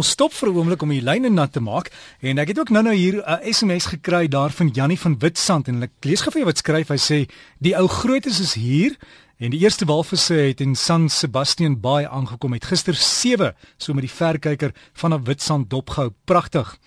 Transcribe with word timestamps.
Ons 0.00 0.14
stop 0.16 0.32
vir 0.32 0.48
'n 0.48 0.56
oomblik 0.56 0.82
om 0.82 0.88
die 0.88 1.04
lyne 1.04 1.28
nat 1.28 1.52
te 1.52 1.60
maak 1.60 1.90
en 2.24 2.38
ek 2.38 2.48
het 2.48 2.58
ook 2.58 2.70
nou-nou 2.72 2.94
hier 2.94 3.20
'n 3.20 3.52
SMS 3.52 3.92
gekry 3.92 4.28
daar 4.28 4.50
van 4.50 4.68
Jannie 4.72 4.98
van 4.98 5.18
Witstrand 5.18 5.68
en 5.68 5.82
ek 5.82 5.90
lees 6.00 6.22
gou 6.22 6.32
vir 6.32 6.40
jou 6.40 6.48
wat 6.48 6.58
skryf. 6.58 6.88
Hy 6.88 6.96
sê 6.96 7.28
die 7.60 7.76
ou 7.76 7.86
grootes 7.86 8.40
is 8.40 8.54
hier 8.54 8.96
en 9.38 9.50
die 9.50 9.60
eerste 9.60 9.84
walvisse 9.84 10.34
het 10.34 10.60
in 10.60 10.74
San 10.74 11.10
Sebastian 11.10 11.80
Bay 11.80 12.06
aangekom 12.06 12.52
het 12.52 12.64
gister 12.64 12.94
7 12.94 13.54
so 13.76 13.92
met 13.92 14.02
die 14.02 14.16
verkyker 14.16 14.72
vanaf 14.94 15.26
Witstrand 15.26 15.68
dopgehou. 15.68 16.12
Pragtig. 16.24 16.78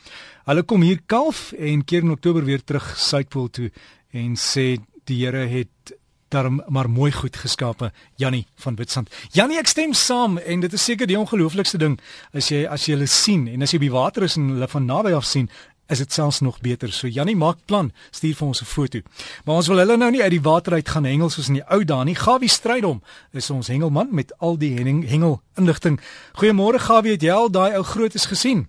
Hulle 0.46 0.64
kom 0.64 0.82
hier 0.82 1.00
kalf 1.06 1.52
en 1.52 1.86
keer 1.86 2.02
in 2.02 2.12
Oktober 2.12 2.44
weer 2.44 2.64
terug 2.64 2.98
Suidpool 2.98 3.50
toe 3.50 3.72
en 4.12 4.36
sê 4.36 4.78
die 5.06 5.26
Here 5.26 5.46
het 5.46 5.94
daarom 6.34 6.62
maar 6.68 6.90
mooi 6.90 7.12
goed 7.12 7.36
geskape 7.38 7.92
Jannie 8.22 8.46
van 8.66 8.76
Witstrand. 8.76 9.12
Jannie, 9.32 9.60
ek 9.62 9.70
stem 9.72 9.94
saam 9.94 10.38
en 10.38 10.64
dit 10.66 10.74
is 10.74 10.84
seker 10.84 11.08
die 11.08 11.20
ongelooflikste 11.20 11.78
ding 11.82 12.00
as 12.34 12.50
jy 12.52 12.66
as 12.66 12.88
jy 12.88 12.98
hulle 12.98 13.10
sien 13.10 13.48
en 13.48 13.62
as 13.62 13.74
jy 13.74 13.80
by 13.86 13.92
water 13.94 14.26
is 14.28 14.38
en 14.40 14.50
hulle 14.56 14.68
van 14.68 14.86
naby 14.90 15.14
af 15.14 15.28
sien, 15.30 15.50
is 15.94 15.98
dit 15.98 16.14
selfs 16.14 16.40
nog 16.40 16.60
beter. 16.62 16.92
So 16.92 17.08
Jannie 17.08 17.36
maak 17.36 17.66
plan, 17.66 17.92
stuur 18.12 18.36
vir 18.36 18.48
ons 18.48 18.62
'n 18.62 18.66
foto. 18.66 19.00
Maar 19.46 19.56
ons 19.56 19.68
wil 19.68 19.78
hulle 19.78 19.98
nou 19.98 20.12
nie 20.12 20.24
uit 20.24 20.32
die 20.32 20.42
water 20.42 20.74
uit 20.74 20.90
gaan 20.90 21.06
hengel 21.06 21.30
soos 21.30 21.48
in 21.48 21.54
die 21.54 21.70
ou 21.70 21.84
dae 21.84 22.04
nie. 22.04 22.16
Gawie 22.16 22.50
Strydom 22.50 23.02
is 23.32 23.50
ons 23.50 23.68
hengelman 23.68 24.08
met 24.12 24.34
al 24.40 24.58
die 24.58 24.74
hengel, 24.74 25.08
hengel 25.08 25.42
inligting. 25.58 26.00
Goeiemôre 26.34 26.80
Gawie, 26.80 27.12
het 27.12 27.22
jy 27.22 27.32
al 27.32 27.50
daai 27.50 27.76
ou 27.76 27.84
grootes 27.84 28.26
gesien? 28.26 28.68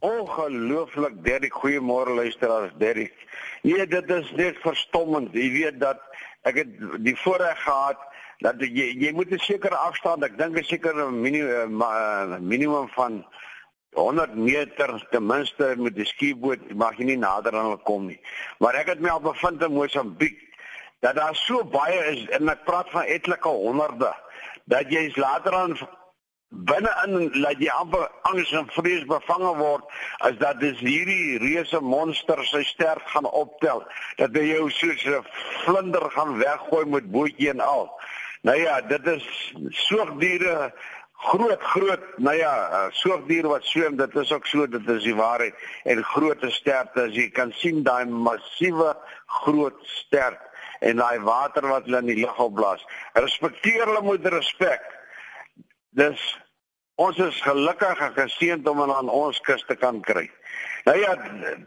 Ongelooflik, 0.00 1.24
Derrick. 1.24 1.52
Goeiemôre 1.52 2.14
luisteraars, 2.14 2.72
Derrick. 2.78 3.14
Nee, 3.62 3.86
dit 3.86 4.10
is 4.10 4.32
net 4.36 4.56
verstommend. 4.62 5.32
Jy 5.32 5.50
weet 5.52 5.80
dat 5.80 5.98
ek 6.42 6.62
het 6.62 6.70
die 7.04 7.16
voorreg 7.16 7.62
gehad 7.62 7.98
dat 8.44 8.60
jy 8.60 8.92
jy 9.02 9.12
moet 9.12 9.32
'n 9.32 9.38
sekere 9.38 9.76
afstand, 9.76 10.24
ek 10.24 10.38
dink 10.38 10.58
'n 10.58 10.64
sekere 10.64 11.10
minimum 11.10 11.82
uh, 11.82 12.38
minimum 12.38 12.88
van 12.94 13.24
100 13.92 14.34
meter 14.34 15.06
ten 15.10 15.26
minste 15.26 15.74
met 15.76 15.94
die 15.94 16.06
skieboot 16.06 16.74
mag 16.74 16.98
jy 16.98 17.04
nie 17.04 17.18
nader 17.18 17.56
aan 17.56 17.70
hulle 17.70 17.82
kom 17.82 18.06
nie. 18.06 18.20
Maar 18.58 18.74
ek 18.74 18.86
het 18.94 19.00
my 19.00 19.10
al 19.10 19.20
bevind 19.20 19.62
in 19.62 19.72
Mosambiek 19.72 20.38
dat 21.00 21.14
daar 21.14 21.34
so 21.34 21.64
baie 21.64 21.98
is 22.12 22.26
en 22.36 22.48
ek 22.48 22.64
praat 22.64 22.90
van 22.90 23.02
etlike 23.02 23.48
honderde 23.48 24.12
dat 24.66 24.90
jy 24.92 25.12
later 25.16 25.54
aan 25.54 25.76
binne-in 26.48 27.30
laat 27.42 27.60
jy 27.60 27.68
amper 27.76 28.06
angs 28.30 28.52
en 28.56 28.68
vrees 28.72 29.04
bevange 29.08 29.50
word 29.58 29.84
as 30.24 30.36
dat 30.40 30.60
dis 30.62 30.78
hierdie 30.80 31.38
reuse 31.42 31.80
monster 31.84 32.40
sy 32.48 32.62
sterk 32.64 33.04
gaan 33.12 33.28
optel 33.28 33.84
dat 34.20 34.36
hy 34.36 34.46
jou 34.54 34.70
soos 34.70 35.04
'n 35.04 35.24
vlinder 35.64 36.10
gaan 36.16 36.38
weggooi 36.38 36.84
met 36.86 37.10
bootjie 37.12 37.50
en 37.50 37.60
al. 37.60 37.90
Nou 38.42 38.56
ja, 38.56 38.80
dit 38.80 39.06
is 39.06 39.24
soogdiere 39.88 40.72
groot 41.18 41.62
groot 41.62 42.04
nou 42.16 42.36
ja, 42.36 42.88
soogdiere 42.92 43.48
wat 43.48 43.64
swem, 43.64 43.96
dit 43.96 44.16
is 44.16 44.32
ook 44.32 44.46
so 44.46 44.66
dit 44.66 44.88
is 44.88 45.02
die 45.02 45.14
waarheid 45.14 45.54
en 45.84 46.04
groot 46.04 46.44
sterkte 46.48 47.08
as 47.08 47.14
jy 47.14 47.28
kan 47.30 47.52
sien 47.52 47.82
daai 47.82 48.06
massiewe 48.06 48.94
groot 49.26 49.80
sterk 49.82 50.40
en 50.80 50.96
daai 50.96 51.18
water 51.18 51.66
wat 51.66 51.84
hulle 51.84 51.98
in 51.98 52.06
die 52.06 52.20
lug 52.22 52.38
opblaas. 52.38 52.84
Respekteer 53.12 53.84
hulle 53.86 54.02
met 54.02 54.26
respek. 54.32 54.97
Dis 55.96 56.20
ons 56.98 57.18
is 57.22 57.40
gelukkig 57.40 58.00
en 58.02 58.12
geseënd 58.16 58.68
om 58.68 58.82
aan 58.82 59.08
ons 59.08 59.38
kus 59.46 59.62
te 59.68 59.76
kan 59.78 60.00
kry. 60.02 60.26
Nou 60.84 60.96
ja, 60.98 61.14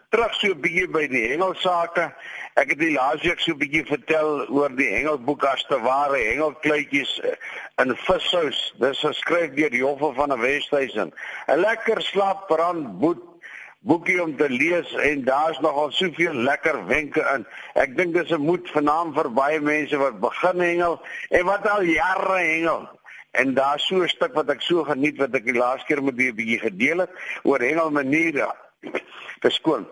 terug 0.10 0.34
so 0.36 0.48
'n 0.52 0.62
bietjie 0.62 0.88
by 0.88 1.08
die 1.08 1.28
hengelsake. 1.32 2.14
Ek 2.56 2.70
het 2.70 2.80
die 2.80 2.94
laasweek 2.94 3.40
so 3.40 3.52
'n 3.52 3.58
bietjie 3.58 3.86
vertel 3.86 4.46
oor 4.50 4.76
die 4.76 4.90
hengelboek 4.90 5.44
as 5.44 5.64
te 5.70 5.80
ware 5.80 6.18
hengelkluitjies 6.18 7.20
eh, 7.20 7.36
in 7.78 7.96
vissous. 7.96 8.74
Dis 8.80 9.00
geskryf 9.00 9.54
deur 9.54 9.74
Joffe 9.74 10.14
van 10.16 10.30
der 10.30 10.40
Westhuizen. 10.40 11.14
'n 11.48 11.60
Lekker 11.60 12.02
slaapbrand 12.02 13.00
boek 13.00 13.32
boekie 13.82 14.22
om 14.24 14.36
te 14.38 14.50
lees 14.50 14.94
en 14.94 15.24
daar's 15.24 15.60
nogal 15.60 15.92
soveel 15.92 16.34
lekker 16.34 16.86
wenke 16.86 17.22
in. 17.34 17.46
Ek 17.74 17.98
dink 17.98 18.14
dis 18.14 18.32
'n 18.32 18.42
moed 18.42 18.70
vanaand 18.70 19.16
vir 19.16 19.30
baie 19.34 19.60
mense 19.60 19.98
wat 19.98 20.20
begin 20.20 20.60
hengel 20.60 21.02
en 21.30 21.46
wat 21.46 21.68
al 21.68 21.81
jare 21.81 22.38
hengel. 22.38 22.90
En 23.31 23.53
daar 23.53 23.80
so 23.80 24.03
'n 24.03 24.08
stuk 24.08 24.34
wat 24.34 24.50
ek 24.50 24.62
so 24.62 24.84
geniet 24.84 25.18
wat 25.18 25.36
ek 25.36 25.46
die 25.46 25.59
laaste 25.64 25.86
keer 25.86 26.03
met 26.03 26.16
julle 26.16 26.34
bietjie 26.34 26.59
gedeel 26.59 27.00
het 27.00 27.12
oor 27.44 27.59
hengelmaniere. 27.59 28.52
Verskoon. 29.40 29.88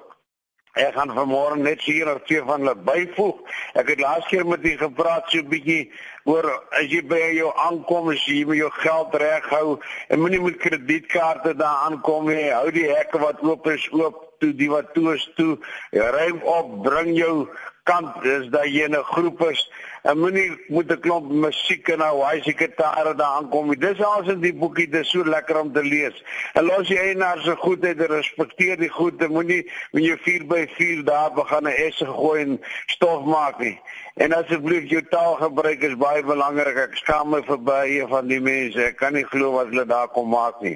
Ek 0.78 0.94
gaan 0.94 1.10
vanmôre 1.12 1.58
net 1.58 1.82
hier 1.82 2.06
nog 2.06 2.22
twee 2.24 2.42
van 2.46 2.62
hulle 2.62 2.76
byvoeg. 2.76 3.38
Ek 3.74 3.88
het 3.90 4.00
laas 4.00 4.28
keer 4.30 4.46
met 4.46 4.64
u 4.64 4.78
gepraat 4.78 5.32
so 5.32 5.40
'n 5.40 5.50
bietjie 5.50 5.92
oor 6.26 6.46
as 6.72 6.86
jy 6.92 7.02
by 7.02 7.20
jou 7.36 7.52
aankom, 7.56 8.10
as 8.10 8.26
jy 8.26 8.46
met 8.46 8.58
jou 8.58 8.70
geld 8.72 9.16
reghou 9.16 9.80
en 10.10 10.20
moenie 10.20 10.42
met 10.42 10.58
kredietkaarte 10.58 11.56
daar 11.56 11.90
aankom 11.90 12.28
nie. 12.28 12.52
Hou 12.52 12.72
die 12.72 12.88
hekke 12.92 13.20
wat 13.20 13.42
oop 13.42 13.68
is 13.68 13.90
oop 13.92 14.40
toe 14.40 14.54
die 14.54 14.70
wat 14.70 14.94
toe 14.94 15.14
is 15.16 15.32
toe. 15.36 15.58
Ruim 15.92 16.42
op, 16.44 16.84
bring 16.84 17.18
jou 17.18 17.50
kant 17.90 18.26
is 18.38 18.50
dat 18.54 18.68
jy 18.70 18.86
in 18.86 18.98
'n 18.98 19.10
groep 19.14 19.42
is 19.50 19.62
en 20.04 20.20
moenie 20.20 20.50
moet 20.68 20.92
'n 20.92 21.00
klomp 21.00 21.32
musiek 21.32 21.88
en 21.90 21.98
nou 21.98 22.24
hy 22.24 22.42
se 22.42 22.54
gitare 22.54 23.16
daar 23.16 23.36
aankom. 23.40 23.76
Dis 23.80 24.04
als 24.04 24.28
in 24.28 24.42
die 24.42 24.54
boekie 24.54 24.90
dis 24.90 25.10
so 25.10 25.24
lekker 25.24 25.60
om 25.60 25.74
te 25.74 25.84
lees. 25.84 26.24
En 26.54 26.64
los 26.66 26.88
jy 26.88 26.98
eienaar 26.98 27.40
se 27.42 27.56
goedheid, 27.56 28.02
respekteer 28.02 28.78
die 28.78 28.90
goede, 28.90 29.28
moenie 29.28 29.72
met 29.92 30.04
jou 30.04 30.18
4 30.18 30.46
by 30.46 30.68
4 30.78 31.04
daar 31.04 31.34
begin 31.34 31.64
'n 31.68 31.78
esse 31.88 32.06
gooi 32.06 32.42
en 32.42 32.62
stof 32.86 33.26
maak 33.26 33.60
nie. 33.60 33.80
En 34.20 34.34
asseblief 34.34 34.90
jou 34.92 35.00
taalgebruik 35.10 35.84
is 35.88 35.94
baie 35.96 36.24
belangrik. 36.24 36.76
Ek 36.76 36.96
skaam 37.00 37.30
my 37.32 37.40
vir 37.48 37.60
baie 37.64 38.08
van 38.08 38.28
die 38.28 38.40
mense. 38.44 38.82
Ek 38.90 38.98
kan 39.00 39.14
nie 39.16 39.24
glo 39.24 39.52
wat 39.52 39.70
hulle 39.72 39.86
daar 39.88 40.10
kom 40.12 40.28
maak 40.34 40.60
nie. 40.60 40.76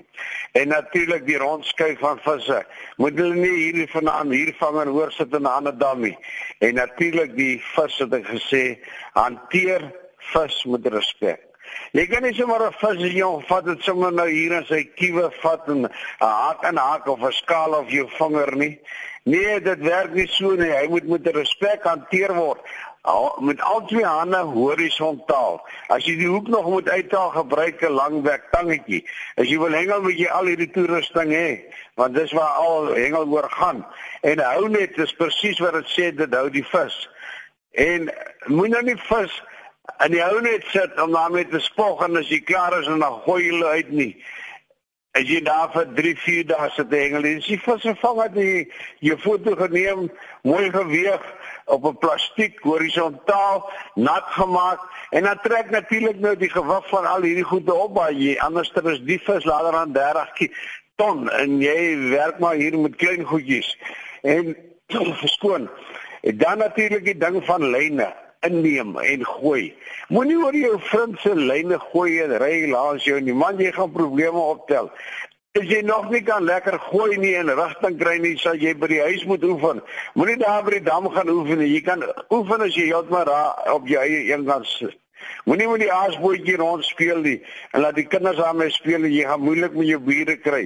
En 0.53 0.71
natuurlik 0.71 1.25
die 1.27 1.37
rondskyk 1.41 1.99
van 1.99 2.21
visse. 2.23 2.61
Moet 3.01 3.19
hulle 3.19 3.35
nie 3.35 3.51
hierdie 3.51 3.89
vanaand 3.91 4.31
hier 4.31 4.53
vang 4.61 4.79
en 4.85 4.93
hoor 4.95 5.11
sit 5.11 5.35
in 5.35 5.43
'n 5.43 5.51
ander 5.57 5.77
dam 5.77 5.99
nie. 6.07 6.15
En 6.63 6.77
natuurlik 6.79 7.33
die 7.35 7.57
vis 7.73 7.97
wat 7.99 8.13
ek 8.19 8.29
gesê, 8.31 8.63
hanteer 9.17 9.89
vis 10.31 10.61
met 10.71 10.85
respek. 10.93 11.41
Jy 11.97 12.05
kan 12.07 12.23
nie 12.23 12.33
sommer 12.37 12.61
'n 12.67 12.75
vis 12.79 13.01
in 13.09 13.15
jou 13.17 13.41
vat 13.49 13.67
en 13.67 13.81
sommer 13.81 14.11
nou 14.13 14.29
hier 14.29 14.53
in 14.59 14.65
sy 14.65 14.83
kiewe 14.95 15.31
vat 15.41 15.67
en 15.67 15.85
'n 15.85 15.91
haak 16.19 16.63
en 16.63 16.77
haak 16.77 17.07
of 17.07 17.19
'n 17.19 17.31
skaal 17.31 17.73
of 17.73 17.89
jou 17.91 18.07
vinger 18.19 18.55
nie. 18.55 18.79
Nee, 19.25 19.59
dit 19.59 19.79
werk 19.79 20.13
nie 20.13 20.27
so 20.27 20.55
nie. 20.55 20.71
Hy 20.71 20.87
moet 20.87 21.07
met 21.07 21.27
respek 21.27 21.83
hanteer 21.83 22.33
word 22.33 22.59
met 23.39 23.61
al 23.61 23.85
twee 23.85 24.05
hande 24.05 24.37
horisontaal. 24.37 25.59
As 25.87 26.05
jy 26.07 26.15
die 26.21 26.27
hoek 26.27 26.47
nog 26.47 26.65
moet 26.69 26.89
uithaal, 26.89 27.29
gebruik 27.29 27.81
'n 27.81 27.91
langwerk 27.91 28.45
tangetjie. 28.51 29.03
As 29.35 29.47
jy 29.47 29.57
wil 29.59 29.71
hengel, 29.71 30.01
moet 30.01 30.17
jy 30.17 30.27
al 30.27 30.45
hierdie 30.45 30.71
toerusting 30.71 31.31
hê, 31.31 31.59
want 31.95 32.15
dis 32.15 32.31
waar 32.31 32.55
al 32.63 32.93
hengel 32.93 33.27
oor 33.27 33.49
gaan. 33.49 33.85
En 34.21 34.39
hou 34.39 34.69
net, 34.69 34.95
dis 34.95 35.15
presies 35.15 35.59
wat 35.59 35.73
dit 35.73 35.87
sê, 35.87 36.15
dit 36.15 36.33
hou 36.33 36.49
die 36.49 36.65
vis. 36.65 37.09
En 37.71 38.13
moenie 38.45 38.73
nou 38.73 38.83
nie 38.83 38.97
vis 38.97 39.43
in 40.05 40.11
die 40.11 40.23
hou 40.23 40.41
net 40.41 40.63
sit 40.71 41.01
om 41.01 41.11
daarmee 41.11 41.47
te 41.47 41.59
spog 41.59 42.05
en 42.05 42.17
as 42.17 42.29
jy 42.29 42.39
klaar 42.39 42.79
is 42.79 42.85
dan 42.85 43.03
gooi 43.25 43.43
jy 43.43 43.51
hulle 43.51 43.67
uit 43.67 43.89
nie. 43.89 44.23
As 45.11 45.27
jy 45.27 45.43
daar 45.43 45.71
vir 45.73 45.93
3, 45.93 46.15
4 46.17 46.43
dae 46.43 46.69
sit 46.69 46.91
hengel, 46.91 47.25
jy 47.25 47.41
sien 47.41 47.59
vis 47.59 47.99
vang 47.99 48.21
het 48.21 48.35
jy 48.35 48.69
jou 48.99 49.17
foto 49.17 49.55
geneem, 49.55 50.09
mooi 50.41 50.71
geweeg 50.71 51.21
op 51.65 51.85
'n 51.85 51.97
plastiek 51.97 52.59
horisontaal 52.59 53.69
nat 53.93 54.23
gemaak 54.25 54.79
en 55.09 55.23
dan 55.23 55.39
trek 55.41 55.69
natuurlik 55.69 56.19
nou 56.19 56.37
die 56.37 56.49
gewig 56.49 56.89
van 56.89 57.05
al 57.05 57.21
hierdie 57.21 57.43
goede 57.43 57.73
op 57.73 57.93
baie 57.93 58.17
jy 58.17 58.39
anderster 58.39 58.91
is 58.91 59.01
die 59.01 59.19
vis 59.19 59.43
later 59.43 59.75
aan 59.75 59.91
30 59.91 60.29
ton 60.95 61.29
en 61.29 61.61
jy 61.61 62.09
werk 62.09 62.39
maar 62.39 62.55
hier 62.59 62.77
met 62.79 62.95
klein 62.95 63.23
goedjies. 63.23 63.77
En 64.21 64.55
verskoon. 65.23 65.69
En 66.21 66.37
dan 66.37 66.57
natuurlik 66.57 67.05
die 67.05 67.17
ding 67.17 67.41
van 67.45 67.69
lyne 67.69 68.13
inneem 68.43 68.97
en 68.99 69.25
gooi. 69.25 69.73
Moenie 70.07 70.37
oor 70.37 70.55
jou 70.55 70.77
vriend 70.79 71.19
se 71.19 71.35
lyne 71.35 71.79
gooi 71.79 72.19
en 72.21 72.37
ry 72.43 72.69
langs 72.71 73.07
jou 73.07 73.19
nie 73.21 73.35
man 73.35 73.57
jy 73.57 73.71
gaan 73.71 73.91
probleme 73.91 74.39
optel 74.39 74.91
As 75.53 75.67
jy 75.69 75.83
nog 75.85 76.07
nie 76.09 76.23
kan 76.25 76.47
lekker 76.49 76.79
gooi 76.81 77.17
nie 77.21 77.35
en 77.37 77.51
rigting 77.53 77.99
kry 77.99 78.15
nie, 78.17 78.31
sal 78.41 78.57
jy 78.57 78.71
by 78.73 78.87
die 78.89 79.03
huis 79.05 79.21
moet 79.29 79.43
oefen. 79.45 79.83
Moenie 80.17 80.39
daar 80.41 80.63
by 80.65 80.71
die 80.73 80.87
dam 80.87 81.05
gaan 81.13 81.29
oefen 81.29 81.61
nie. 81.61 81.67
Jy 81.75 81.81
kan 81.85 82.01
oefen 82.33 82.63
as 82.65 82.73
jy 82.73 82.87
heeltemal 82.87 83.27
daar 83.29 83.75
op 83.75 83.85
jou 83.85 84.01
eie 84.01 84.23
een 84.31 84.47
kant 84.47 84.65
sit. 84.65 84.97
Moenie 85.45 85.67
met 85.69 85.83
die 85.83 85.91
aasbootjie 85.93 86.57
rond 86.57 86.87
speel 86.87 87.21
nie 87.21 87.35
en 87.69 87.85
laat 87.85 87.99
die 88.01 88.07
kinders 88.09 88.41
daarmee 88.41 88.73
speel 88.73 89.05
jy 89.05 89.27
gaan 89.29 89.45
moeilik 89.45 89.77
met 89.77 89.91
jou 89.91 90.01
bure 90.01 90.39
kry. 90.41 90.63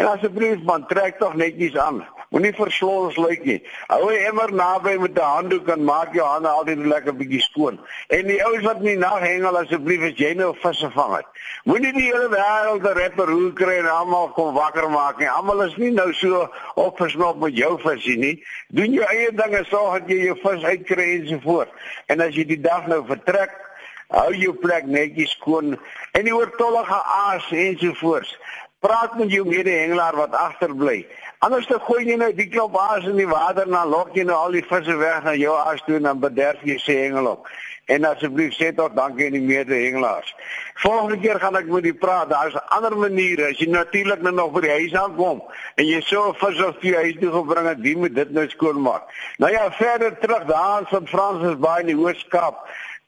En 0.00 0.08
asseblief 0.14 0.64
man, 0.64 0.88
trek 0.88 1.20
tog 1.20 1.36
netjies 1.36 1.76
aan. 1.76 2.00
Moenie 2.30 2.52
verslons 2.54 3.16
lyk 3.18 3.40
nie. 3.42 3.56
Hou 3.90 4.04
hy 4.06 4.20
immer 4.28 4.52
naby 4.54 4.92
met 5.02 5.18
'n 5.18 5.30
handdoek 5.34 5.68
en 5.74 5.84
maak 5.84 6.12
jou 6.14 6.22
hande 6.22 6.48
altyd 6.48 6.84
lekker 6.86 7.16
bietjie 7.18 7.40
skoon. 7.42 7.80
En 8.06 8.26
die 8.26 8.38
ouens 8.44 8.62
wat 8.64 8.80
nie 8.80 8.94
nag 8.96 9.18
hengel 9.18 9.58
asseblief 9.58 10.02
as 10.08 10.14
jy 10.18 10.34
nou 10.38 10.54
visse 10.62 10.90
vang 10.94 11.16
het. 11.16 11.26
Moenie 11.64 11.92
die 11.92 12.06
hele 12.06 12.28
wêreld 12.30 12.86
'n 12.86 12.98
rapper 13.00 13.30
hoe 13.30 13.52
kry 13.52 13.78
en 13.78 13.90
almal 13.90 14.28
kom 14.28 14.54
wakker 14.54 14.90
maak 14.90 15.18
nie. 15.18 15.30
Almal 15.30 15.62
is 15.62 15.76
nie 15.76 15.90
nou 15.90 16.12
so 16.12 16.46
opgesnop 16.74 17.40
met 17.40 17.56
jou 17.56 17.78
visie 17.82 18.16
nie. 18.18 18.44
Doen 18.68 18.92
jou 18.92 19.04
eie 19.04 19.32
dinge, 19.32 19.64
sorg 19.64 19.98
dat 19.98 20.08
jy 20.08 20.24
jou 20.30 20.38
vis 20.42 20.62
uitkry 20.62 21.18
en 21.18 21.28
so 21.28 21.38
voort. 21.42 21.70
En 22.06 22.20
as 22.20 22.34
jy 22.34 22.44
die 22.44 22.60
dag 22.60 22.86
nou 22.86 23.02
vertrek, 23.06 23.50
hou 24.08 24.34
jou 24.34 24.54
plek 24.54 24.86
netjies 24.86 25.30
skoon 25.30 25.78
en 26.12 26.24
die 26.24 26.34
oortollige 26.34 27.02
aas 27.02 27.50
en 27.50 27.78
so 27.78 27.92
voort 27.94 28.38
Praat 28.80 29.18
met 29.18 29.28
jou 29.28 29.44
mede-hengelaar 29.44 30.16
wat 30.16 30.32
agterbly. 30.32 31.02
Anders 31.40 31.66
dan 31.66 31.80
gooi 31.80 32.02
jy 32.04 32.18
nou 32.20 32.26
die 32.36 32.50
klop 32.52 32.74
aas 32.76 33.06
in 33.08 33.16
die 33.16 33.28
water 33.28 33.64
en 33.64 33.72
dan 33.72 33.88
lok 33.88 34.10
jy 34.12 34.26
nou 34.28 34.34
al 34.36 34.52
die 34.52 34.64
visse 34.68 34.92
weg 35.00 35.22
na 35.24 35.32
jou 35.40 35.54
aas 35.56 35.80
toe 35.86 35.94
en 35.96 36.08
dan 36.10 36.18
bederf 36.20 36.60
jy 36.68 36.74
se 36.76 36.92
hengel 36.98 37.30
op. 37.30 37.46
En 37.88 38.04
asseblief 38.04 38.52
sê 38.58 38.68
tog 38.76 38.92
dankie 38.92 39.30
aan 39.30 39.38
die 39.38 39.46
mede-hengelaars. 39.46 40.34
Volgende 40.82 41.16
keer 41.22 41.40
gaan 41.40 41.56
ek 41.56 41.70
met 41.72 41.88
u 41.88 41.94
praat. 42.02 42.28
Daar's 42.28 42.58
ander 42.76 42.92
maniere 42.92 43.48
as 43.54 43.62
jy 43.64 43.70
natuurlik 43.72 44.20
nou 44.20 44.34
nog 44.36 44.52
by 44.58 44.66
die 44.66 44.74
huis 44.82 44.98
aankom 45.00 45.40
en 45.80 45.88
jy 45.88 46.02
so 46.10 46.28
'n 46.28 46.36
vis 46.42 46.60
of 46.66 46.84
jy 46.84 46.94
huis 47.06 47.16
toe 47.24 47.32
gebring 47.32 47.72
het, 47.72 47.80
wie 47.88 47.96
moet 47.96 48.14
dit 48.14 48.36
nou 48.36 48.46
skoonmaak? 48.48 49.08
Nou 49.38 49.52
ja, 49.52 49.72
verder 49.80 50.18
terug 50.20 50.44
daar 50.44 50.84
in 50.84 50.86
St. 50.92 51.08
Francis 51.08 51.56
Bay 51.56 51.80
in 51.80 51.86
die 51.86 51.96
Hoërskool 51.96 52.60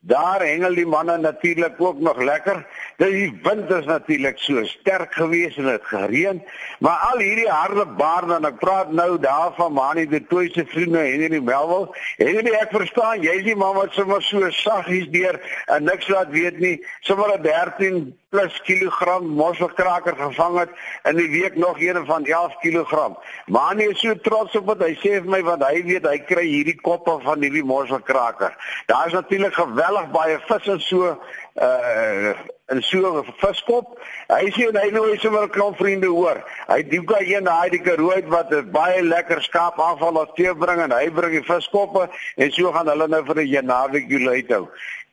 Daar 0.04 0.42
hengel 0.42 0.74
die 0.74 0.86
manne 0.86 1.16
natuurlik 1.18 1.74
ook 1.78 1.98
nog 2.00 2.22
lekker. 2.22 2.66
Dit 2.96 3.10
die 3.10 3.40
wind 3.42 3.70
is 3.70 3.84
natuurlik 3.84 4.38
so 4.38 4.64
sterk 4.64 5.14
geweest 5.14 5.58
en 5.58 5.64
dit 5.64 5.84
gereën, 5.84 6.42
maar 6.78 6.98
al 7.12 7.18
hierdie 7.18 7.48
harde 7.48 7.86
baarde 7.86 8.34
en 8.34 8.48
ek 8.50 8.58
praat 8.58 8.90
nou 8.90 9.14
daarvan 9.22 9.72
Manie 9.72 10.08
die 10.10 10.26
twee 10.26 10.50
se 10.50 10.64
vriende 10.66 11.40
Melwil. 11.40 11.94
En 12.18 12.32
jy 12.34 12.56
ek 12.58 12.74
verstaan, 12.74 13.22
jy's 13.22 13.44
die 13.46 13.54
man 13.56 13.78
wat 13.78 13.94
sommer 13.94 14.22
so 14.22 14.50
saggies 14.50 15.06
deur 15.14 15.38
en 15.66 15.86
niks 15.86 16.10
laat 16.10 16.34
weet 16.34 16.58
nie, 16.58 16.82
sommer 17.00 17.38
'n 17.38 17.42
13 17.42 18.21
plus 18.32 18.54
kilogram 18.64 19.26
mosselkraker 19.36 20.16
gevang 20.16 20.54
het 20.58 20.70
in 21.10 21.18
die 21.20 21.28
week 21.30 21.56
nog 21.56 21.80
een 21.80 22.06
van 22.06 22.24
11 22.24 22.56
kilogram. 22.60 23.18
Maar 23.46 23.76
hy 23.76 23.90
is 23.92 24.00
so 24.00 24.14
trots 24.24 24.56
op 24.56 24.70
wat 24.70 24.80
hy 24.80 24.94
sê 25.02 25.18
vir 25.18 25.28
my 25.34 25.42
want 25.44 25.64
hy 25.66 25.82
weet 25.84 26.08
hy 26.08 26.16
kry 26.30 26.46
hierdie 26.48 26.78
koppe 26.80 27.18
van 27.26 27.44
hierdie 27.44 27.64
mosselkraker. 27.68 28.56
Daar 28.88 29.10
is 29.10 29.18
natuurlik 29.18 29.52
geweldig 29.58 30.08
baie 30.16 30.40
vis 30.48 30.72
en 30.72 30.80
so 30.88 31.12
uh 31.60 32.34
en 32.72 32.80
so 32.82 33.20
'n 33.20 33.34
viskop. 33.36 33.98
Hy 34.28 34.48
sê 34.56 34.70
hy 34.72 34.90
nou 34.90 35.04
is 35.12 35.20
sommer 35.20 35.42
'n 35.44 35.50
klomp 35.50 35.76
vriende 35.76 36.06
hoor. 36.08 36.40
Hy 36.68 36.80
dink 36.88 37.12
hy 37.12 37.34
een 37.34 37.44
daai 37.44 37.68
die 37.70 37.82
Karoo 37.82 38.12
uit 38.12 38.28
wat 38.28 38.72
baie 38.72 39.02
lekker 39.02 39.42
skaap 39.42 39.80
aanval 39.80 40.22
of 40.22 40.32
tee 40.34 40.54
bring 40.54 40.80
en 40.80 40.92
hy 40.92 41.10
bring 41.10 41.32
die 41.32 41.44
viskoppe 41.44 42.08
en 42.36 42.50
so 42.52 42.72
gaan 42.72 42.88
hulle 42.88 43.08
nou 43.08 43.24
vir 43.24 43.44
'n 43.44 43.66
naweek 43.66 44.08
uit 44.08 44.48
hou 44.48 44.68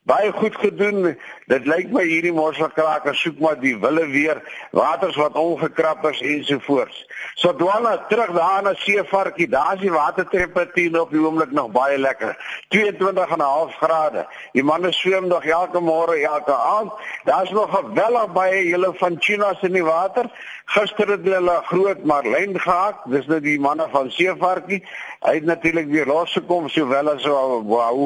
baie 0.09 0.31
goed 0.33 0.55
gedoen. 0.57 1.13
Dit 1.49 1.67
lyk 1.69 1.91
my 1.93 2.03
hierdie 2.07 2.33
mosselkraker 2.33 3.15
soek 3.17 3.39
maar 3.43 3.59
die 3.61 3.75
wille 3.77 4.05
weer, 4.09 4.41
waters 4.75 5.17
wat 5.21 5.37
ongekrap 5.37 6.05
is 6.09 6.21
ensovoorts. 6.21 7.05
So 7.39 7.53
dwaal 7.55 7.87
terug 8.09 8.31
daar 8.35 8.63
na 8.63 8.73
Seevarkie. 8.81 9.47
Daar 9.49 9.73
is 9.77 9.85
die 9.85 9.91
watertemperatuur 9.93 10.99
op 11.01 11.13
die 11.13 11.21
oomblik 11.21 11.51
nog 11.51 11.71
baie 11.71 11.97
lekker. 11.97 12.35
22,5 12.75 13.77
grade. 13.79 14.25
Die 14.53 14.63
manne 14.63 14.91
swem 14.91 15.27
nog 15.27 15.45
elke 15.45 15.81
môre, 15.81 16.17
elke 16.19 16.53
aand. 16.53 16.91
Daar's 17.23 17.51
nog 17.51 17.69
geweldig 17.75 18.33
baie 18.33 18.63
hele 18.65 18.93
van 18.97 19.15
Chinas 19.19 19.61
in 19.61 19.77
die 19.77 19.85
water. 19.85 20.29
Gister 20.69 21.09
het 21.09 21.23
hulle 21.25 21.61
groot 21.65 22.03
marlyn 22.03 22.59
gehad. 22.59 22.99
Dis 23.09 23.25
nou 23.25 23.39
die 23.41 23.59
manne 23.59 23.87
van 23.93 24.11
Seevarkie. 24.11 24.83
Hy 25.19 25.33
het 25.35 25.43
natuurlik 25.43 25.89
weer 25.91 26.07
losgekom 26.07 26.69
sowel 26.71 27.09
as 27.11 27.25
wou. 27.27 28.03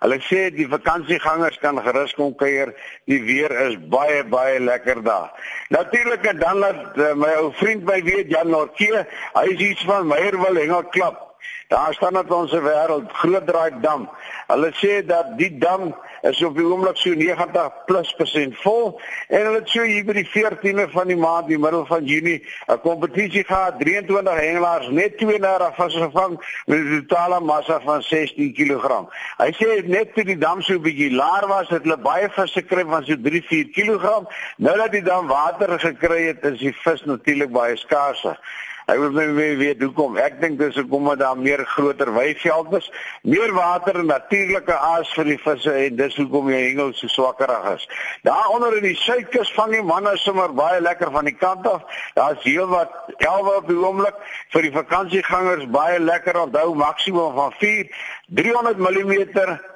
Hulle 0.00 0.16
sê 0.26 0.48
die 0.50 0.66
vakansiegangers 0.66 1.60
kan 1.62 1.78
gerus 1.78 2.14
kom 2.18 2.34
kuier. 2.34 2.72
Die 3.06 3.20
weer 3.22 3.54
is 3.68 3.76
baie 3.92 4.24
baie 4.26 4.58
lekker 4.60 5.02
daar. 5.06 5.30
Natuurlik 5.70 6.26
en 6.26 6.38
dan 6.42 6.58
laat 6.58 6.98
uh, 6.98 7.12
my 7.14 7.30
ou 7.38 7.52
vriend 7.60 7.86
my 7.86 8.00
weet 8.02 8.34
Jan 8.34 8.50
Norke, 8.50 9.06
hy 9.36 9.46
is 9.54 9.62
iets 9.68 9.86
van 9.86 10.10
Meyerwil 10.10 10.58
hengel 10.58 10.90
klap. 10.90 11.25
Daar 11.68 11.94
staan 11.94 12.12
net 12.12 12.30
ons 12.30 12.52
wêreld 12.52 13.12
groot 13.12 13.46
draai 13.46 13.80
dam. 13.82 14.04
Hulle 14.46 14.68
sê 14.78 15.00
dat 15.06 15.32
die 15.38 15.50
dam 15.58 15.88
is 16.22 16.42
op 16.46 16.54
die 16.54 16.64
oomblik 16.64 16.98
so 17.00 17.10
90 17.10 17.72
plus 17.88 18.12
persent 18.14 18.54
vol 18.62 19.00
en 19.26 19.48
hulle 19.48 19.62
so 19.66 19.82
hier 19.82 20.04
by 20.06 20.14
die 20.14 20.28
14de 20.30 20.84
van 20.92 21.10
die 21.10 21.16
maand, 21.18 21.48
die 21.50 21.58
middel 21.58 21.82
van 21.88 22.06
Junie, 22.06 22.38
'n 22.70 22.78
kompetisie 22.84 23.42
gehad, 23.44 23.80
23 23.80 24.38
hengelaars 24.38 24.88
net 24.90 25.18
32 25.18 25.74
visse 25.74 25.98
gevang 25.98 26.36
met 26.66 26.78
'n 26.78 27.06
totale 27.08 27.40
massa 27.40 27.80
van 27.80 28.02
16 28.02 28.52
kg. 28.54 29.10
Hy 29.38 29.50
sê 29.58 29.88
net 29.88 30.14
toe 30.14 30.24
die 30.24 30.38
dam 30.38 30.62
so 30.62 30.74
'n 30.74 30.82
bietjie 30.82 31.10
laer 31.10 31.48
was, 31.48 31.68
het 31.68 31.82
hulle 31.82 31.98
baie 31.98 32.28
visse 32.30 32.62
gekry 32.62 32.84
van 32.84 33.04
so 33.04 33.16
3-4 33.16 33.70
kg. 33.74 34.22
Nou 34.56 34.76
dat 34.76 34.92
die 34.92 35.02
dam 35.02 35.26
water 35.26 35.80
gekry 35.80 36.26
het, 36.26 36.44
is 36.44 36.58
die 36.58 36.74
vis 36.84 37.04
natuurlik 37.04 37.50
baie 37.50 37.76
skaarser. 37.76 38.38
Ek 38.86 39.00
wil 39.02 39.10
net 39.10 39.32
weer 39.34 39.56
weet 39.58 39.80
hoekom. 39.82 40.14
Ek 40.22 40.36
dink 40.38 40.60
dis 40.60 40.76
hoekom 40.78 41.08
dat 41.10 41.18
daar 41.18 41.38
meer 41.38 41.64
groter 41.66 42.12
weiveld 42.14 42.76
is, 42.78 42.86
meer 43.26 43.50
water 43.56 43.98
en 43.98 44.06
natuurlike 44.06 44.76
aas 44.78 45.10
vir 45.18 45.26
die 45.32 45.38
visse 45.42 45.72
en 45.74 45.96
dis 45.98 46.14
hoekom 46.20 46.52
die 46.52 46.60
hengel 46.60 46.92
so 46.94 47.10
swakkerig 47.10 47.66
is. 47.72 47.88
Daar 48.22 48.52
onder 48.54 48.76
in 48.78 48.86
die 48.86 48.94
suidkus 49.00 49.50
vang 49.58 49.74
die 49.74 49.82
manne 49.82 50.14
sommer 50.22 50.54
baie 50.54 50.78
lekker 50.80 51.10
van 51.10 51.26
die 51.26 51.34
kant 51.34 51.66
af. 51.66 51.82
Daar's 52.14 52.46
heelwat 52.46 52.94
11 53.16 53.50
op 53.56 53.66
die 53.72 53.80
oomblik 53.80 54.22
vir 54.54 54.68
die 54.68 54.74
vakansiegangers 54.78 55.66
baie 55.74 55.98
lekker 55.98 56.38
onthou 56.46 56.68
maksimum 56.78 57.34
van 57.34 57.58
4 57.58 57.90
300 58.38 58.78
mm 58.78 59.12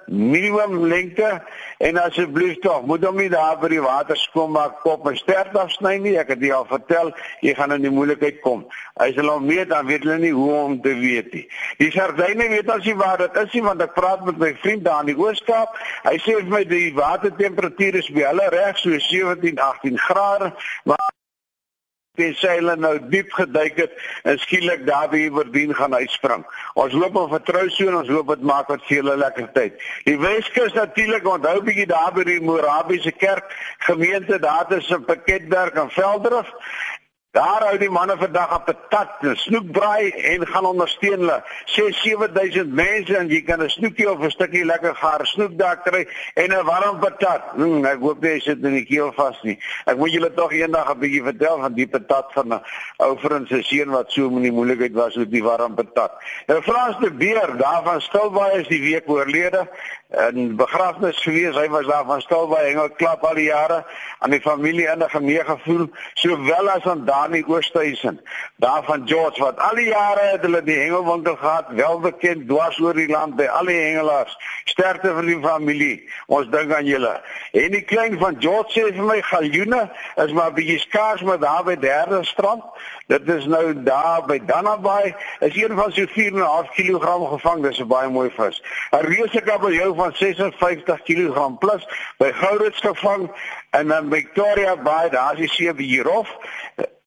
minimum 0.06 0.86
lengte 0.88 1.42
en 1.78 1.98
asseblief 2.02 2.58
tog 2.64 2.86
moet 2.86 3.04
hom 3.04 3.16
nie 3.20 3.28
daar 3.32 3.58
by 3.60 3.70
die 3.72 3.82
water 3.82 4.16
skoonmaak 4.16 4.80
kop 4.84 5.06
en 5.10 5.18
sterk 5.18 5.54
afsny 5.58 5.96
nie. 6.02 6.16
Ek 6.20 6.32
het 6.34 6.42
jou 6.44 6.54
al 6.56 6.66
vertel 6.70 7.12
jy 7.44 7.54
gaan 7.58 7.76
in 7.76 7.86
die 7.86 7.92
moeilikheid 7.94 8.40
kom. 8.44 8.66
Hy 9.00 9.10
sal 9.16 9.30
hom 9.32 9.46
weet 9.50 9.70
dan 9.72 9.86
weet 9.90 10.04
hulle 10.06 10.18
nie 10.22 10.34
hoe 10.36 10.50
om 10.62 10.80
te 10.82 10.94
weet 10.98 11.32
nie. 11.36 11.44
Die 11.82 11.90
sardyne 11.94 12.50
weet 12.52 12.72
as 12.72 12.84
jy 12.88 12.96
waar 12.98 13.20
dit 13.22 13.38
is 13.44 13.54
nie 13.56 13.64
want 13.68 13.84
ek 13.86 13.94
praat 13.98 14.24
met 14.26 14.40
my 14.42 14.52
vriend 14.64 14.84
daar 14.88 15.04
in 15.04 15.12
die 15.12 15.20
Ooskaap. 15.20 15.78
Hy 16.08 16.16
sê 16.24 16.40
vir 16.40 16.50
my 16.50 16.64
die 16.68 16.90
watertemperatuur 16.96 18.02
is 18.02 18.10
by 18.14 18.28
hulle 18.30 18.50
reg 18.56 18.80
so 18.80 18.98
17 19.10 19.60
18 19.60 19.98
grade 20.08 20.52
maar 20.84 21.10
tensy 22.20 22.52
hulle 22.58 22.76
nou 22.76 22.94
diep 23.12 23.32
geduik 23.38 23.78
het 23.80 23.96
en 24.28 24.38
skielik 24.44 24.86
daar 24.88 25.08
by 25.12 25.26
Verdien 25.34 25.74
gaan 25.76 25.96
uitspring. 25.96 26.44
Ons 26.74 26.96
loop 26.96 27.16
op 27.16 27.32
vertrou 27.34 27.66
so 27.70 27.88
en 27.88 28.00
ons 28.02 28.12
hoop 28.12 28.34
dit 28.34 28.44
maak 28.52 28.68
wat 28.72 28.84
vir 28.88 29.02
hulle 29.02 29.16
lekker 29.22 29.48
tyd. 29.56 29.80
Die 30.08 30.18
Weskus 30.20 30.76
natuurlik 30.76 31.26
onthou 31.28 31.58
bietjie 31.66 31.88
daar 31.90 32.12
by 32.16 32.26
die 32.28 32.40
Morabiese 32.44 33.12
kerk 33.16 33.56
gemeente 33.88 34.38
daar 34.42 34.70
is 34.76 34.90
'n 34.90 35.04
pakketwerk 35.04 35.74
in 35.74 35.90
Veldrif 35.90 36.48
Daar 37.30 37.62
hou 37.62 37.76
die 37.78 37.90
manne 37.94 38.16
vandag 38.18 38.54
op 38.56 38.68
'n 38.68 38.78
tat, 38.88 39.10
snoekbraai 39.38 40.10
en 40.10 40.46
gaan 40.46 40.64
ondersteun 40.64 41.18
hulle. 41.18 41.42
6-7000 41.64 42.72
mense 42.74 43.16
en 43.16 43.28
jy 43.28 43.42
kan 43.42 43.62
'n 43.62 43.68
snoekie 43.68 44.10
of 44.10 44.18
'n 44.18 44.30
stukkie 44.30 44.64
lekker 44.64 44.96
gaar 44.96 45.26
snoek 45.26 45.58
daar 45.58 45.78
kry 45.82 46.08
en 46.34 46.50
'n 46.50 46.64
warm 46.64 46.98
patat. 46.98 47.42
Hmm, 47.54 47.84
ek 47.84 48.00
hoop 48.00 48.24
jy 48.24 48.40
sit 48.40 48.64
in 48.64 48.72
die 48.72 48.84
keel 48.84 49.12
vas 49.12 49.42
nie. 49.42 49.58
Ek 49.84 49.96
moet 49.96 50.12
julle 50.12 50.34
tog 50.34 50.52
eendag 50.52 50.90
'n 50.90 50.98
bietjie 50.98 51.22
vertel 51.22 51.60
van 51.60 51.72
die 51.72 51.86
patat 51.86 52.32
van 52.32 52.48
'n 52.48 52.62
ou 52.96 53.18
vriend 53.18 53.48
se 53.48 53.62
seun 53.62 53.90
wat 53.90 54.10
so 54.12 54.26
in 54.26 54.42
die 54.42 54.52
moeilikheid 54.52 54.92
was 54.92 55.14
met 55.14 55.30
die 55.30 55.42
warm 55.42 55.74
patat. 55.74 56.12
Nou 56.46 56.62
Frans 56.62 56.98
de 56.98 57.10
Beer 57.10 57.56
daar 57.56 57.82
van 57.84 58.00
Stilbaai 58.00 58.60
is 58.60 58.68
die 58.68 58.80
week 58.80 59.08
oorlede 59.08 59.68
en 60.08 60.56
begrafnis 60.56 61.22
gewees. 61.22 61.54
Hy 61.54 61.68
was 61.68 61.86
daar 61.86 62.04
van 62.04 62.20
Stilbaai 62.20 62.66
hengel 62.66 62.90
klap 62.90 63.22
al 63.22 63.34
die 63.34 63.44
jare 63.44 63.84
aan 64.18 64.30
die 64.30 64.40
familie 64.40 64.88
in 64.88 64.98
'n 64.98 65.10
gemeegevoel 65.10 65.90
sowel 66.14 66.70
as 66.70 66.84
aan 66.84 67.04
Dani 67.20 67.44
Oosthuizen. 67.46 68.20
Daar 68.56 68.84
van 68.84 69.08
George 69.08 69.42
wat 69.42 69.58
al 69.58 69.74
die 69.74 69.86
jare 69.86 70.20
het 70.20 70.40
hulle 70.40 70.62
die 70.62 70.76
hengelwinkel 70.78 71.36
gehad, 71.36 71.66
wel 71.68 72.00
bekend 72.00 72.48
dwars 72.48 72.78
oor 72.80 72.94
die 72.96 73.08
land 73.08 73.36
by 73.36 73.44
al 73.44 73.68
die 73.68 73.76
hengelaars. 73.76 74.36
Sterkte 74.64 75.12
vir 75.14 75.26
die 75.28 75.38
familie. 75.42 75.96
Ons 76.26 76.48
dink 76.52 76.72
aan 76.72 76.88
julle. 76.88 77.12
En 77.52 77.74
die 77.76 77.82
klein 77.84 78.16
van 78.20 78.38
George 78.40 78.72
sê 78.72 78.86
vir 78.88 79.04
my 79.04 79.18
galjoene 79.28 79.82
is 80.24 80.32
maar 80.32 80.54
bietjie 80.56 80.78
skaars 80.80 81.24
maar 81.28 81.40
daar 81.42 81.64
by 81.66 81.76
derde 81.82 82.22
strand. 82.24 82.64
Dit 83.10 83.28
is 83.28 83.44
nou 83.50 83.74
daar 83.82 84.24
by 84.26 84.38
Dannaby. 84.46 85.12
Is 85.44 85.56
een 85.58 85.74
van 85.76 85.92
so 85.92 86.06
4.5 86.14 86.72
kg 86.76 87.16
gevang. 87.34 87.62
Dis 87.66 87.80
'n 87.80 87.88
baie 87.88 88.08
mooi 88.08 88.30
vis. 88.36 88.62
'n 88.92 89.04
Reuse 89.04 89.40
kabeljou 89.40 89.94
van 89.94 90.14
56 90.14 91.02
kg 91.02 91.58
plus 91.58 91.84
by 92.18 92.32
Gourits 92.32 92.80
gevang 92.80 93.28
en 93.70 93.88
dan 93.88 94.10
Victoria 94.10 94.76
Bay, 94.76 95.10
daar 95.10 95.32
is 95.32 95.38
die 95.38 95.48
see 95.48 95.72
hierhof 95.76 96.28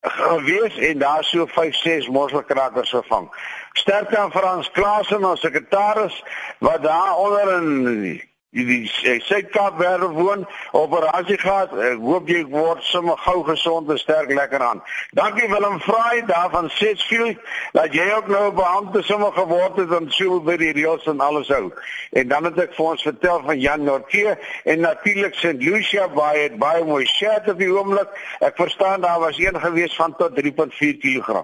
gewees 0.04 0.78
en 0.78 0.98
daar 0.98 1.24
so 1.24 1.46
5 1.46 1.76
6 1.76 2.08
mosselkrakers 2.08 2.90
gevang. 2.90 3.36
Sterkte 3.72 4.18
aan 4.18 4.32
Frans 4.32 4.72
Klaasen 4.72 5.24
as 5.24 5.40
sekretaris 5.40 6.24
wat 6.60 6.84
daar 6.84 7.16
onder 7.16 7.56
in 7.56 8.33
die 8.54 8.86
Suid-Kaap 9.26 9.78
waar 9.78 10.04
woon 10.14 10.46
operasie 10.72 11.38
gehad. 11.42 11.74
Ek 11.74 11.98
hoop 12.02 12.30
jy 12.30 12.44
word 12.52 12.84
sommer 12.86 13.18
gou 13.26 13.42
gesond 13.48 13.90
en 13.90 13.98
sterk 13.98 14.30
lekker 14.30 14.62
aan. 14.62 14.82
Dankie 15.18 15.50
Willem 15.50 15.80
Vraai 15.82 16.26
daar 16.30 16.52
van 16.54 16.70
Setsfield 16.70 17.42
dat 17.74 17.94
jy 17.94 18.06
ook 18.14 18.28
nou 18.30 18.52
beampte 18.54 19.02
sommer 19.02 19.34
geword 19.34 19.80
het 19.82 19.92
en 19.98 20.12
so 20.14 20.40
by 20.46 20.58
die 20.62 20.72
reëls 20.78 21.08
en 21.10 21.24
alles 21.26 21.50
hou. 21.50 21.72
En 22.14 22.28
dan 22.30 22.50
het 22.50 22.60
ek 22.68 22.76
vir 22.78 22.92
ons 22.94 23.08
vertel 23.10 23.42
van 23.48 23.60
Jan 23.60 23.84
Norke 23.84 24.38
en 24.64 24.86
natuurlik 24.86 25.34
St. 25.36 25.58
Lucia 25.58 26.08
baie 26.14 26.52
baie 26.62 26.86
mooi 26.86 27.06
shirt 27.10 27.50
op 27.50 27.58
die 27.58 27.72
oomblik. 27.74 28.14
Ek 28.40 28.60
verstaan 28.60 29.02
daar 29.02 29.20
was 29.20 29.40
een 29.42 29.58
gewees 29.60 29.96
van 29.98 30.14
tot 30.18 30.38
3.4 30.38 31.02
kg. 31.02 31.42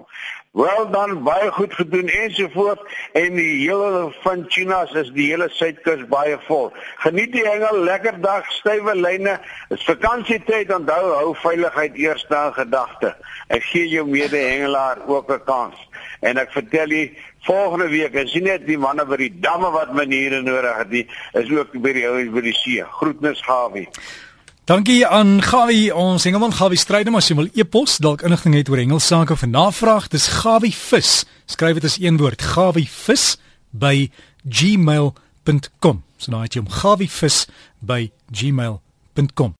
Wel 0.50 0.90
dan 0.90 1.22
baie 1.22 1.50
goed 1.50 1.74
gedoen 1.74 2.08
ensovoort 2.08 2.80
en 3.12 3.34
die 3.34 3.68
hele 3.68 4.12
van 4.22 4.44
Chinas 4.48 4.90
is 4.98 5.10
die 5.14 5.28
hele 5.30 5.46
suidkus 5.54 6.00
baie 6.10 6.38
vol. 6.48 6.72
Geniet 7.04 7.30
die 7.36 7.44
hengel, 7.46 7.76
lekker 7.86 8.16
dag, 8.20 8.48
stywe 8.50 8.96
lyne. 8.98 9.36
Dis 9.70 9.84
vakansietyd, 9.86 10.72
onthou 10.74 11.12
hou 11.12 11.36
veiligheid 11.38 11.94
eerste 11.94 12.34
in 12.34 12.56
gedagte. 12.56 13.12
Ek 13.46 13.62
gee 13.70 13.86
jou 13.92 14.02
mede-hengelaar 14.08 15.04
ook 15.06 15.30
'n 15.30 15.44
kans. 15.46 15.76
En 16.20 16.38
ek 16.38 16.50
vertel 16.52 16.88
jy 16.98 17.04
volgende 17.46 17.88
week, 17.88 18.16
as 18.16 18.32
jy 18.32 18.42
net 18.42 18.66
die 18.66 18.78
manne 18.78 19.06
by 19.06 19.16
die 19.16 19.38
damme 19.40 19.70
wat 19.70 19.92
maniere 19.94 20.42
nodig 20.42 20.76
het, 20.76 21.06
is 21.32 21.50
ook 21.50 21.78
by 21.78 21.92
die 21.92 22.08
ouens 22.08 22.34
by 22.34 22.40
die 22.40 22.58
see. 22.58 22.82
Groetnis 22.82 23.40
Gawie. 23.40 23.88
Dankie 24.70 25.06
aan 25.06 25.42
Gawie, 25.42 25.94
ons 25.94 26.24
Engelman 26.24 26.52
Gawie 26.54 26.78
Strydom 26.78 27.16
as 27.18 27.26
jy 27.26 27.34
wil 27.34 27.48
e-pos 27.58 27.96
dalk 27.98 28.20
inligting 28.22 28.54
het 28.54 28.68
oor 28.70 28.78
hengelsake 28.78 29.34
of 29.34 29.42
'n 29.42 29.50
navraag, 29.50 30.06
dis 30.08 30.28
Gawie 30.30 30.70
vis. 30.70 31.24
Skryf 31.46 31.74
dit 31.74 31.84
as 31.84 31.98
een 31.98 32.16
woord, 32.16 32.42
Gawie 32.42 32.86
vis 32.86 33.36
by 33.70 34.10
gmail.com. 34.46 36.02
So 36.16 36.30
nou 36.30 36.42
het 36.42 36.54
jy 36.54 36.60
hom 36.62 36.70
Gawie 36.70 37.10
vis 37.10 37.46
by 37.80 38.12
gmail.com. 38.30 39.56